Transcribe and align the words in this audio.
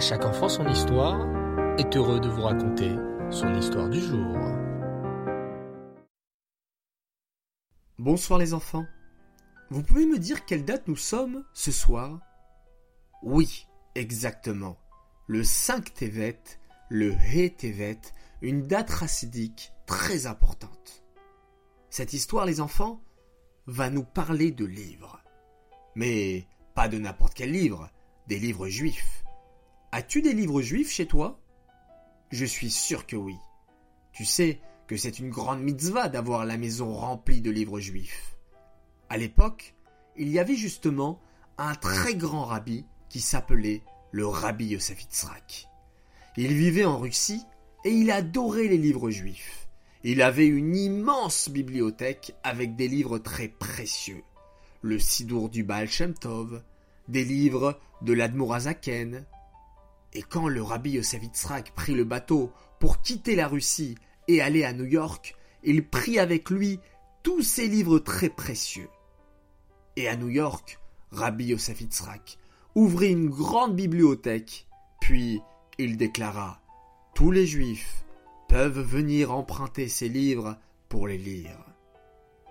Chaque 0.00 0.24
enfant 0.24 0.48
son 0.48 0.66
histoire 0.66 1.20
est 1.78 1.94
heureux 1.94 2.20
de 2.20 2.28
vous 2.30 2.40
raconter 2.40 2.90
son 3.30 3.54
histoire 3.54 3.90
du 3.90 4.00
jour. 4.00 4.34
Bonsoir 7.98 8.38
les 8.38 8.54
enfants. 8.54 8.86
Vous 9.68 9.82
pouvez 9.82 10.06
me 10.06 10.18
dire 10.18 10.46
quelle 10.46 10.64
date 10.64 10.88
nous 10.88 10.96
sommes 10.96 11.44
ce 11.52 11.70
soir? 11.70 12.18
Oui, 13.22 13.66
exactement. 13.94 14.78
Le 15.26 15.44
5 15.44 15.92
Tevet, 15.92 16.40
le 16.88 17.12
He 17.12 17.54
Tevet, 17.54 18.00
une 18.40 18.66
date 18.66 18.88
racidique 18.88 19.70
très 19.84 20.24
importante. 20.26 21.04
Cette 21.90 22.14
histoire, 22.14 22.46
les 22.46 22.62
enfants, 22.62 23.02
va 23.66 23.90
nous 23.90 24.04
parler 24.04 24.50
de 24.50 24.64
livres. 24.64 25.22
Mais 25.94 26.46
pas 26.74 26.88
de 26.88 26.96
n'importe 26.96 27.34
quel 27.34 27.52
livre, 27.52 27.90
des 28.28 28.38
livres 28.38 28.68
juifs. 28.68 29.24
As-tu 29.92 30.22
des 30.22 30.32
livres 30.32 30.62
juifs 30.62 30.92
chez 30.92 31.06
toi? 31.06 31.40
Je 32.30 32.44
suis 32.44 32.70
sûr 32.70 33.06
que 33.06 33.16
oui. 33.16 33.36
Tu 34.12 34.24
sais 34.24 34.60
que 34.86 34.96
c'est 34.96 35.18
une 35.18 35.30
grande 35.30 35.62
mitzvah 35.62 36.08
d'avoir 36.08 36.44
la 36.44 36.56
maison 36.56 36.94
remplie 36.94 37.40
de 37.40 37.50
livres 37.50 37.80
juifs. 37.80 38.36
À 39.08 39.16
l'époque, 39.16 39.74
il 40.16 40.28
y 40.28 40.38
avait 40.38 40.54
justement 40.54 41.20
un 41.58 41.74
très 41.74 42.14
grand 42.14 42.44
rabbi 42.44 42.84
qui 43.08 43.20
s'appelait 43.20 43.82
le 44.12 44.28
rabbi 44.28 44.66
Yosef. 44.66 45.08
Il 46.36 46.54
vivait 46.54 46.84
en 46.84 46.98
Russie 46.98 47.42
et 47.84 47.90
il 47.90 48.12
adorait 48.12 48.68
les 48.68 48.78
livres 48.78 49.10
juifs. 49.10 49.68
Il 50.04 50.22
avait 50.22 50.46
une 50.46 50.76
immense 50.76 51.48
bibliothèque 51.48 52.36
avec 52.44 52.76
des 52.76 52.86
livres 52.86 53.18
très 53.18 53.48
précieux. 53.48 54.22
Le 54.82 55.00
Sidour 55.00 55.48
du 55.48 55.64
Baal 55.64 55.88
Shem 55.88 56.14
Tov, 56.14 56.62
des 57.08 57.24
livres 57.24 57.80
de 58.02 58.12
l'Admorazaken. 58.12 59.26
Et 60.12 60.22
quand 60.22 60.48
le 60.48 60.62
rabbi 60.62 60.92
Yosef 60.92 61.22
prit 61.74 61.94
le 61.94 62.04
bateau 62.04 62.52
pour 62.78 63.00
quitter 63.00 63.36
la 63.36 63.46
Russie 63.46 63.96
et 64.28 64.40
aller 64.40 64.64
à 64.64 64.72
New 64.72 64.84
York, 64.84 65.36
il 65.62 65.86
prit 65.86 66.18
avec 66.18 66.50
lui 66.50 66.80
tous 67.22 67.42
ces 67.42 67.68
livres 67.68 67.98
très 67.98 68.28
précieux. 68.28 68.88
Et 69.96 70.08
à 70.08 70.16
New 70.16 70.28
York, 70.28 70.78
Rabbi 71.12 71.46
Yosef 71.46 71.82
ouvrit 72.74 73.12
une 73.12 73.28
grande 73.28 73.76
bibliothèque, 73.76 74.66
puis 75.00 75.40
il 75.78 75.96
déclara 75.96 76.60
Tous 77.14 77.30
les 77.30 77.46
Juifs 77.46 78.04
peuvent 78.48 78.80
venir 78.80 79.32
emprunter 79.32 79.88
ces 79.88 80.08
livres 80.08 80.56
pour 80.88 81.06
les 81.06 81.18
lire. 81.18 81.58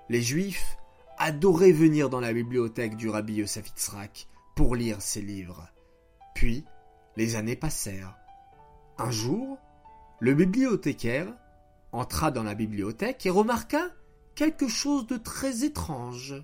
Les 0.09 0.21
Juifs 0.21 0.77
adoraient 1.17 1.71
venir 1.71 2.09
dans 2.09 2.19
la 2.19 2.33
bibliothèque 2.33 2.95
du 2.95 3.09
Rabbi 3.09 3.35
Yosef 3.35 3.71
pour 4.55 4.75
lire 4.75 5.01
ces 5.01 5.21
livres. 5.21 5.67
Puis, 6.35 6.65
les 7.15 7.35
années 7.35 7.55
passèrent. 7.55 8.15
Un 8.97 9.11
jour, 9.11 9.57
le 10.19 10.33
bibliothécaire 10.33 11.27
entra 11.91 12.31
dans 12.31 12.43
la 12.43 12.55
bibliothèque 12.55 13.25
et 13.25 13.29
remarqua 13.29 13.89
quelque 14.35 14.67
chose 14.67 15.07
de 15.07 15.17
très 15.17 15.63
étrange. 15.63 16.35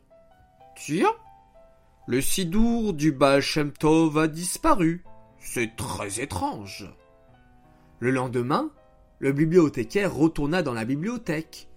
Tiens, 0.75 1.13
le 2.07 2.21
sidour 2.21 2.93
du 2.93 3.11
Baal 3.11 3.41
a 3.41 4.27
disparu. 4.27 5.03
C'est 5.39 5.75
très 5.75 6.19
étrange. 6.19 6.89
Le 7.99 8.11
lendemain, 8.11 8.71
le 9.19 9.31
bibliothécaire 9.31 10.13
retourna 10.13 10.61
dans 10.61 10.73
la 10.73 10.85
bibliothèque. 10.85 11.67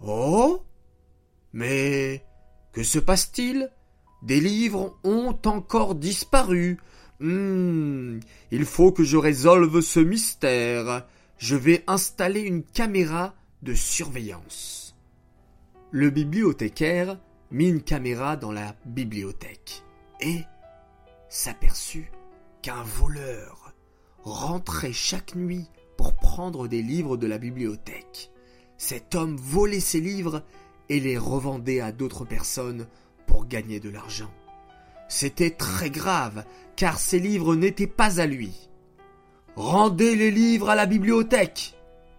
Oh 0.00 0.62
Mais 1.52 2.24
que 2.72 2.82
se 2.82 2.98
passe-t-il? 2.98 3.70
Des 4.22 4.40
livres 4.40 4.98
ont 5.04 5.38
encore 5.44 5.94
disparu. 5.94 6.78
Hmm, 7.22 8.18
il 8.50 8.64
faut 8.64 8.90
que 8.90 9.04
je 9.04 9.16
résolve 9.16 9.80
ce 9.80 10.00
mystère. 10.00 11.06
Je 11.38 11.54
vais 11.54 11.84
installer 11.86 12.40
une 12.40 12.64
caméra 12.64 13.32
de 13.62 13.74
surveillance. 13.74 14.96
Le 15.92 16.10
bibliothécaire 16.10 17.20
mit 17.52 17.68
une 17.68 17.82
caméra 17.82 18.36
dans 18.36 18.50
la 18.50 18.74
bibliothèque 18.86 19.84
et 20.20 20.40
s'aperçut 21.28 22.10
qu'un 22.60 22.82
voleur 22.82 23.72
rentrait 24.24 24.92
chaque 24.92 25.36
nuit 25.36 25.70
pour 25.96 26.14
prendre 26.14 26.66
des 26.66 26.82
livres 26.82 27.16
de 27.16 27.28
la 27.28 27.38
bibliothèque. 27.38 28.32
Cet 28.78 29.14
homme 29.14 29.36
volait 29.36 29.78
ces 29.78 30.00
livres 30.00 30.42
et 30.88 30.98
les 30.98 31.18
revendait 31.18 31.80
à 31.80 31.92
d'autres 31.92 32.24
personnes 32.24 32.88
pour 33.28 33.46
gagner 33.46 33.78
de 33.78 33.90
l'argent. 33.90 34.32
C'était 35.14 35.50
très 35.50 35.90
grave, 35.90 36.42
car 36.74 36.98
ces 36.98 37.18
livres 37.18 37.54
n'étaient 37.54 37.86
pas 37.86 38.18
à 38.18 38.24
lui. 38.24 38.70
Rendez 39.56 40.16
les 40.16 40.30
livres 40.30 40.70
à 40.70 40.74
la 40.74 40.86
bibliothèque, 40.86 41.74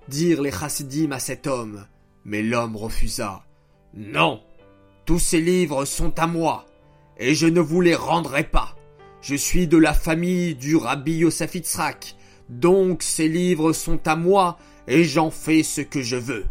dirent 0.10 0.44
les 0.44 0.52
chassidim 0.52 1.12
à 1.12 1.18
cet 1.18 1.48
homme. 1.48 1.88
Mais 2.24 2.44
l'homme 2.44 2.76
refusa. 2.76 3.46
Non, 3.96 4.44
tous 5.06 5.18
ces 5.18 5.42
livres 5.42 5.86
sont 5.86 6.20
à 6.20 6.28
moi, 6.28 6.68
et 7.18 7.34
je 7.34 7.48
ne 7.48 7.62
vous 7.62 7.82
les 7.82 7.96
rendrai 7.96 8.44
pas. 8.44 8.76
Je 9.22 9.34
suis 9.34 9.68
de 9.68 9.78
la 9.78 9.96
famille 9.96 10.54
du 10.54 10.76
rabbi 10.76 11.14
Yosef 11.14 11.56
Yitzhak, 11.56 12.16
donc 12.48 13.02
ces 13.02 13.28
livres 13.28 13.74
sont 13.74 14.08
à 14.08 14.16
moi 14.16 14.60
et 14.88 15.04
j'en 15.04 15.32
fais 15.32 15.64
ce 15.64 15.82
que 15.82 16.04
je 16.04 16.18
veux. 16.18 16.46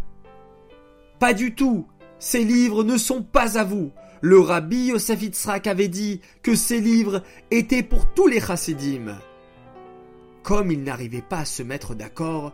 Pas 1.20 1.34
du 1.34 1.54
tout. 1.54 1.86
Ces 2.18 2.42
livres 2.42 2.82
ne 2.82 2.96
sont 2.96 3.22
pas 3.22 3.58
à 3.58 3.64
vous. 3.64 3.92
Le 4.22 4.40
rabbi 4.40 4.86
Yosef 4.86 5.20
Yitzhak 5.20 5.66
avait 5.66 5.88
dit 5.88 6.20
que 6.42 6.54
ces 6.54 6.80
livres 6.80 7.22
étaient 7.50 7.82
pour 7.82 8.06
tous 8.14 8.26
les 8.26 8.40
chassidim. 8.40 9.18
Comme 10.42 10.72
ils 10.72 10.82
n'arrivaient 10.82 11.22
pas 11.22 11.40
à 11.40 11.44
se 11.44 11.62
mettre 11.62 11.94
d'accord, 11.94 12.52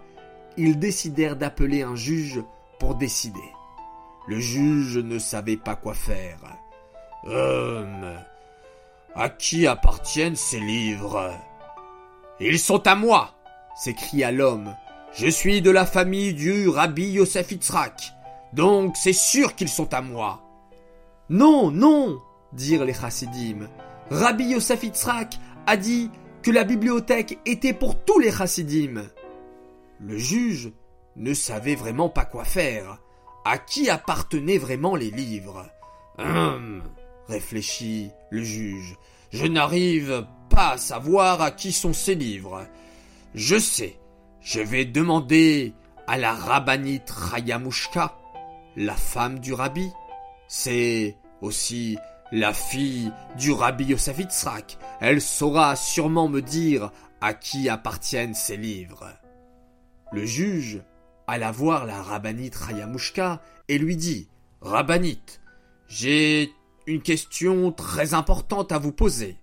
ils 0.57 0.79
décidèrent 0.79 1.37
d'appeler 1.37 1.83
un 1.83 1.95
juge 1.95 2.43
pour 2.81 2.95
décider. 2.95 3.39
Le 4.27 4.41
juge 4.41 4.99
ne 4.99 5.19
savait 5.19 5.57
pas 5.57 5.77
quoi 5.77 5.95
faire. 5.95 6.41
Hum, 7.25 8.19
à 9.15 9.29
qui 9.29 9.67
appartiennent 9.67 10.37
ces 10.37 10.61
livres? 10.61 11.33
Ils 12.41 12.59
sont 12.59 12.87
à 12.87 12.95
moi 12.95 13.39
s'écria 13.79 14.33
l'homme. 14.33 14.75
Je 15.15 15.29
suis 15.29 15.63
de 15.63 15.71
la 15.71 15.87
famille 15.87 16.35
du 16.35 16.69
rabbi 16.69 17.11
Yosef 17.11 17.53
Yitzhak, 17.53 18.13
donc 18.53 18.97
c'est 18.97 19.13
sûr 19.13 19.55
qu'ils 19.55 19.69
sont 19.69 19.95
à 19.95 20.03
moi. 20.03 20.43
Non, 21.31 21.71
non, 21.71 22.21
dirent 22.53 22.85
les 22.85 22.95
chassidim. 22.95 23.69
Rabbi 24.11 24.45
Yosef 24.45 24.85
a 25.67 25.77
dit 25.77 26.11
que 26.43 26.51
la 26.51 26.65
bibliothèque 26.65 27.39
était 27.45 27.75
pour 27.75 28.03
tous 28.05 28.19
les 28.19 28.33
chassidim. 28.33 29.03
Le 30.01 30.17
juge 30.17 30.73
ne 31.17 31.35
savait 31.35 31.75
vraiment 31.75 32.09
pas 32.09 32.25
quoi 32.25 32.45
faire. 32.45 32.99
À 33.45 33.59
qui 33.59 33.91
appartenaient 33.91 34.59
vraiment 34.59 34.95
les 34.95 35.11
livres? 35.11 35.67
Hum, 36.19 36.83
réfléchit 37.29 38.11
le 38.31 38.43
juge. 38.43 38.97
Je 39.31 39.47
n'arrive 39.47 40.27
pas 40.49 40.71
à 40.71 40.79
savoir 40.79 41.43
à 41.43 41.51
qui 41.51 41.73
sont 41.73 41.93
ces 41.93 42.15
livres. 42.15 42.67
Je 43.35 43.59
sais, 43.59 43.99
je 44.41 44.61
vais 44.61 44.85
demander 44.87 45.75
à 46.07 46.17
la 46.17 46.33
rabbinite 46.33 47.11
Rayamushka, 47.11 48.19
la 48.77 48.95
femme 48.95 49.41
du 49.41 49.53
rabbi. 49.53 49.91
C'est 50.49 51.17
aussi 51.43 51.99
la 52.33 52.53
fille 52.53 53.13
du 53.37 53.53
rabbi 53.53 53.85
Yosef. 53.85 54.19
Elle 55.01 55.21
saura 55.21 55.77
sûrement 55.77 56.29
me 56.29 56.41
dire 56.41 56.91
à 57.21 57.35
qui 57.35 57.69
appartiennent 57.69 58.35
ces 58.35 58.57
livres. 58.57 59.13
Le 60.13 60.25
juge 60.25 60.83
alla 61.27 61.53
voir 61.53 61.85
la 61.85 62.03
rabbinite 62.03 62.57
Rayamushka 62.57 63.43
et 63.69 63.79
lui 63.79 63.97
dit 63.97 64.29
Rabbinite, 64.63 65.41
j'ai 65.87 66.53
une 66.87 67.03
question 67.03 67.71
très 67.71 68.15
importante 68.15 68.73
à 68.73 68.79
vous 68.79 68.93
poser. 68.93 69.37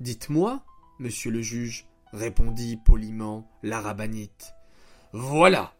Dites-moi, 0.00 0.64
monsieur 0.98 1.30
le 1.30 1.40
juge, 1.40 1.86
répondit 2.12 2.76
poliment 2.76 3.48
la 3.62 3.80
rabbinite. 3.80 4.54
Voilà. 5.12 5.72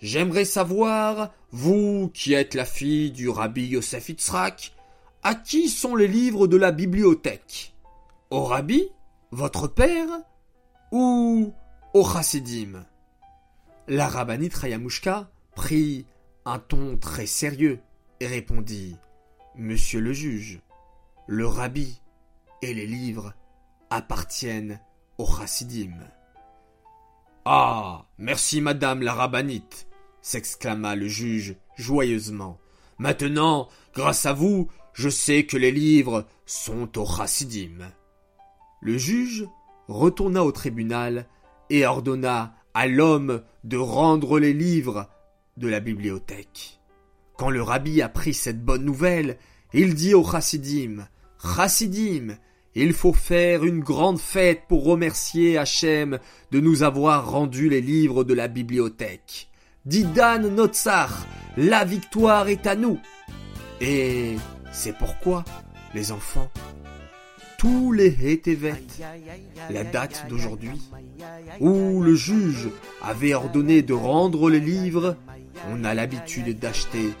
J'aimerais 0.00 0.44
savoir, 0.44 1.32
vous 1.50 2.10
qui 2.12 2.34
êtes 2.34 2.54
la 2.54 2.64
fille 2.64 3.10
du 3.10 3.28
rabbi 3.28 3.66
Yosef 3.66 4.08
Yitzhak, 4.08 4.74
à 5.22 5.34
qui 5.34 5.68
sont 5.68 5.96
les 5.96 6.08
livres 6.08 6.46
de 6.46 6.56
la 6.56 6.72
bibliothèque? 6.72 7.74
Au 8.30 8.44
rabbi 8.44 8.88
Votre 9.30 9.68
père 9.68 10.08
Ou 10.92 11.54
au 11.94 12.04
chassidim? 12.04 12.84
La 13.88 14.08
rabbinite 14.08 14.58
prit 15.54 16.06
un 16.44 16.58
ton 16.58 16.96
très 16.96 17.26
sérieux 17.26 17.80
et 18.20 18.26
répondit 18.26 18.96
Monsieur 19.56 20.00
le 20.00 20.12
juge, 20.12 20.60
le 21.26 21.46
rabbi 21.46 22.00
et 22.62 22.74
les 22.74 22.86
livres 22.86 23.34
appartiennent 23.90 24.80
au 25.18 25.26
chassidim. 25.26 25.92
Ah. 27.44 28.04
Merci 28.18 28.60
madame 28.60 29.02
la 29.02 29.12
rabbinite, 29.12 29.88
s'exclama 30.22 30.94
le 30.94 31.08
juge 31.08 31.56
joyeusement. 31.76 32.60
Maintenant, 32.98 33.68
grâce 33.92 34.24
à 34.24 34.32
vous, 34.32 34.68
je 34.92 35.08
sais 35.08 35.44
que 35.44 35.56
les 35.56 35.72
livres 35.72 36.26
sont 36.46 36.96
au 36.96 37.04
chassidim. 37.04 37.90
Le 38.80 38.96
juge 38.96 39.46
retourna 39.88 40.44
au 40.44 40.52
tribunal 40.52 41.26
et 41.70 41.84
ordonna 41.84 42.54
à 42.72 42.86
l'homme 42.86 43.42
de 43.64 43.76
rendre 43.76 44.38
les 44.38 44.52
livres 44.52 45.08
de 45.56 45.66
la 45.66 45.80
bibliothèque. 45.80 46.80
Quand 47.36 47.50
le 47.50 47.62
rabbi 47.62 48.00
apprit 48.00 48.34
cette 48.34 48.64
bonne 48.64 48.84
nouvelle, 48.84 49.38
il 49.72 49.94
dit 49.94 50.14
au 50.14 50.24
chassidim, 50.24 51.08
Chassidim, 51.42 52.38
il 52.74 52.92
faut 52.92 53.12
faire 53.12 53.64
une 53.64 53.80
grande 53.80 54.18
fête 54.18 54.62
pour 54.68 54.84
remercier 54.84 55.58
Hachem 55.58 56.18
de 56.50 56.60
nous 56.60 56.82
avoir 56.82 57.30
rendu 57.30 57.68
les 57.68 57.80
livres 57.80 58.24
de 58.24 58.34
la 58.34 58.48
bibliothèque. 58.48 59.48
Didan 59.86 60.40
Notsar, 60.50 61.26
la 61.56 61.84
victoire 61.84 62.48
est 62.48 62.66
à 62.66 62.74
nous. 62.74 62.98
Et 63.80 64.36
c'est 64.72 64.96
pourquoi, 64.96 65.44
les 65.94 66.10
enfants, 66.10 66.50
tous 67.58 67.92
les 67.92 68.16
Hétévet, 68.32 68.82
la 69.70 69.84
date 69.84 70.26
d'aujourd'hui, 70.28 70.80
où 71.60 72.02
le 72.02 72.14
juge 72.14 72.68
avait 73.02 73.34
ordonné 73.34 73.82
de 73.82 73.94
rendre 73.94 74.50
les 74.50 74.60
livres, 74.60 75.16
on 75.70 75.84
a 75.84 75.94
l'habitude 75.94 76.58
d'acheter 76.58 77.12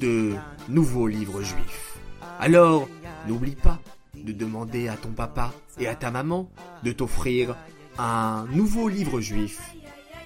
de 0.00 0.32
nouveaux 0.68 1.08
livres 1.08 1.42
juifs. 1.42 1.98
Alors, 2.40 2.88
n'oublie 3.28 3.56
pas 3.56 3.80
de 4.16 4.32
demander 4.32 4.88
à 4.88 4.96
ton 4.96 5.10
papa 5.10 5.52
et 5.78 5.86
à 5.86 5.94
ta 5.94 6.10
maman 6.10 6.50
de 6.82 6.92
t'offrir 6.92 7.56
un 7.98 8.46
nouveau 8.50 8.88
livre 8.88 9.20
juif 9.20 9.60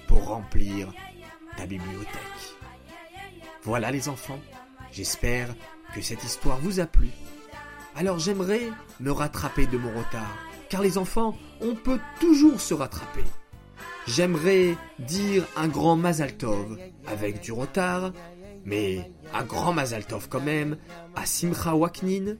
pour 0.07 0.25
remplir 0.25 0.91
ta 1.57 1.65
bibliothèque. 1.65 2.55
Voilà 3.63 3.91
les 3.91 4.09
enfants, 4.09 4.39
j'espère 4.91 5.53
que 5.93 6.01
cette 6.01 6.23
histoire 6.23 6.59
vous 6.59 6.79
a 6.79 6.85
plu. 6.85 7.09
Alors 7.95 8.19
j'aimerais 8.19 8.71
me 8.99 9.11
rattraper 9.11 9.67
de 9.67 9.77
mon 9.77 9.89
retard, 9.89 10.37
car 10.69 10.81
les 10.81 10.97
enfants, 10.97 11.35
on 11.61 11.75
peut 11.75 11.99
toujours 12.19 12.61
se 12.61 12.73
rattraper. 12.73 13.23
J'aimerais 14.07 14.75
dire 14.99 15.45
un 15.55 15.67
grand 15.67 15.95
Mazal 15.95 16.37
Tov 16.37 16.77
avec 17.05 17.41
du 17.41 17.51
retard, 17.51 18.11
mais 18.65 19.11
un 19.33 19.43
grand 19.43 19.73
Mazal 19.73 20.05
Tov 20.05 20.29
quand 20.29 20.41
même 20.41 20.77
à 21.15 21.25
Simcha 21.25 21.75
Waknin 21.75 22.37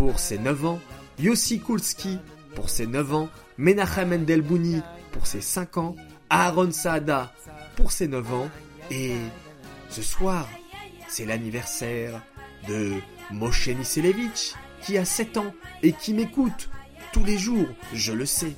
pour 0.00 0.18
ses 0.18 0.38
9 0.38 0.64
ans, 0.64 0.80
Yossi 1.18 1.60
Kulski 1.60 2.16
pour 2.54 2.70
ses 2.70 2.86
9 2.86 3.12
ans, 3.12 3.28
Menachem 3.58 4.14
Endelbouni 4.14 4.80
pour 5.12 5.26
ses 5.26 5.42
5 5.42 5.76
ans, 5.76 5.96
Aaron 6.30 6.70
Saada 6.70 7.34
pour 7.76 7.92
ses 7.92 8.08
9 8.08 8.32
ans, 8.32 8.48
et 8.90 9.12
ce 9.90 10.00
soir, 10.00 10.48
c'est 11.06 11.26
l'anniversaire 11.26 12.22
de 12.66 12.94
Moshe 13.30 13.68
Niselevich 13.68 14.54
qui 14.80 14.96
a 14.96 15.04
7 15.04 15.36
ans 15.36 15.52
et 15.82 15.92
qui 15.92 16.14
m'écoute 16.14 16.70
tous 17.12 17.22
les 17.22 17.36
jours, 17.36 17.68
je 17.92 18.14
le 18.14 18.24
sais, 18.24 18.54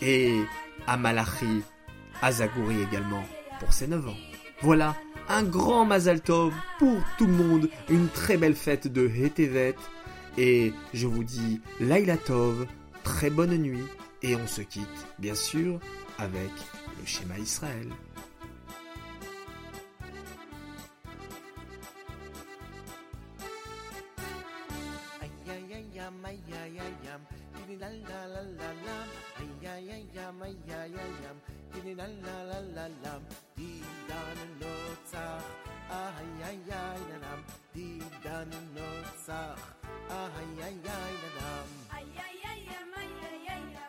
et 0.00 0.40
Amalachi 0.86 1.64
Azagouri 2.22 2.80
également 2.82 3.24
pour 3.58 3.72
ses 3.72 3.88
9 3.88 4.06
ans. 4.06 4.16
Voilà, 4.62 4.94
un 5.28 5.42
grand 5.42 5.84
Mazal 5.84 6.20
Tov 6.20 6.54
pour 6.78 7.02
tout 7.18 7.26
le 7.26 7.32
monde, 7.32 7.68
une 7.88 8.08
très 8.08 8.36
belle 8.36 8.54
fête 8.54 8.86
de 8.86 9.08
Hetevet, 9.08 9.74
et 10.38 10.72
je 10.94 11.08
vous 11.08 11.24
dis 11.24 11.60
Laila 11.80 12.16
Tov, 12.16 12.66
très 13.02 13.28
bonne 13.28 13.56
nuit, 13.56 13.84
et 14.22 14.36
on 14.36 14.46
se 14.46 14.62
quitte, 14.62 14.86
bien 15.18 15.34
sûr, 15.34 15.80
avec 16.16 16.52
le 17.00 17.04
schéma 17.06 17.38
Israël. 17.38 17.88
איי 35.90 36.44
איי 36.44 36.58
איי 36.72 37.00
לנם, 37.10 37.40
דידן 37.74 38.50
נוצח, 38.74 39.72
איי 40.10 40.62
איי 40.62 40.76
איי 40.84 41.14
לנם. 41.24 41.66
איי 41.92 42.04
איי 42.16 42.40
איי 42.44 42.68
איי 42.96 43.08
איי 43.22 43.48
איי 43.48 43.87